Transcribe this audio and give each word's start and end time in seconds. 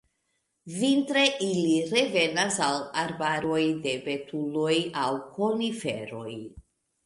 Vintre 0.77 1.25
ili 1.47 1.75
revenas 1.91 2.57
al 2.69 2.81
arbaroj 3.03 3.61
de 3.87 3.95
betuloj 4.09 4.75
aŭ 5.07 5.07
koniferoj. 5.41 6.29